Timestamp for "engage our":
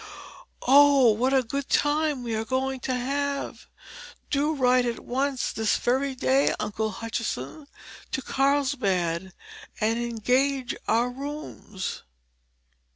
9.99-11.11